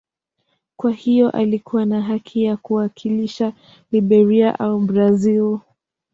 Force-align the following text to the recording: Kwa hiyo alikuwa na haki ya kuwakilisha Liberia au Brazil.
Kwa 0.77 0.91
hiyo 0.91 1.29
alikuwa 1.29 1.85
na 1.85 2.01
haki 2.01 2.43
ya 2.43 2.57
kuwakilisha 2.57 3.53
Liberia 3.91 4.59
au 4.59 4.79
Brazil. 4.79 5.59